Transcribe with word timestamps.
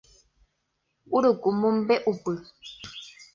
Uruku 1.15 1.47
mombe'upy 1.59 2.33